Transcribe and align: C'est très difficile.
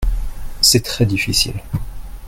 C'est 0.61 0.81
très 0.83 1.05
difficile. 1.05 1.61